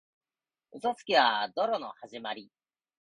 [0.71, 2.49] 嘘つきは泥棒のはじまり。